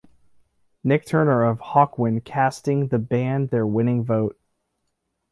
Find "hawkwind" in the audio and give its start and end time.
1.59-2.23